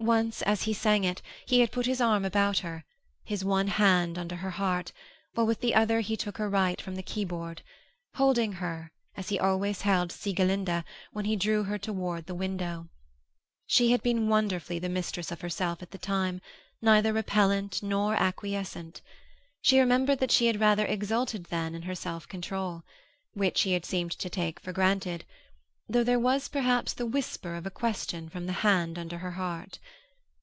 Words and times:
_Once 0.02 0.40
as 0.42 0.62
he 0.62 0.72
sang 0.72 1.04
it, 1.04 1.20
he 1.46 1.60
had 1.60 1.70
put 1.70 1.84
his 1.84 2.00
arm 2.00 2.24
about 2.24 2.60
her, 2.60 2.86
his 3.22 3.44
one 3.44 3.66
hand 3.68 4.16
under 4.16 4.36
her 4.36 4.52
heart, 4.52 4.92
while 5.34 5.46
with 5.46 5.60
the 5.60 5.74
other 5.74 6.00
he 6.00 6.16
took 6.16 6.38
her 6.38 6.48
right 6.48 6.80
from 6.80 6.94
the 6.94 7.02
keyboard, 7.02 7.60
holding 8.14 8.52
her 8.54 8.90
as 9.14 9.28
he 9.28 9.38
always 9.38 9.82
held 9.82 10.10
Sieglinde 10.10 10.84
when 11.12 11.26
he 11.26 11.36
drew 11.36 11.64
her 11.64 11.76
toward 11.76 12.24
the 12.24 12.34
window. 12.34 12.88
She 13.66 13.90
had 13.90 14.02
been 14.02 14.26
wonderfully 14.30 14.78
the 14.78 14.88
mistress 14.88 15.30
of 15.30 15.42
herself 15.42 15.82
at 15.82 15.90
the 15.90 15.98
time; 15.98 16.40
neither 16.80 17.12
repellent 17.12 17.82
nor 17.82 18.14
acquiescent. 18.14 19.02
She 19.60 19.78
remembered 19.80 20.18
that 20.20 20.32
she 20.32 20.46
had 20.46 20.58
rather 20.58 20.86
exulted, 20.86 21.44
then, 21.50 21.74
in 21.74 21.82
her 21.82 21.94
self 21.94 22.26
control 22.26 22.84
which 23.34 23.60
he 23.60 23.74
had 23.74 23.84
seemed 23.84 24.12
to 24.12 24.30
take 24.30 24.60
for 24.60 24.72
granted, 24.72 25.26
though 25.92 26.04
there 26.04 26.20
was 26.20 26.46
perhaps 26.46 26.94
the 26.94 27.04
whisper 27.06 27.56
of 27.56 27.66
a 27.66 27.70
question 27.70 28.28
from 28.28 28.46
the 28.46 28.52
hand 28.62 28.96
under 28.96 29.18
her 29.18 29.32
heart. 29.32 29.80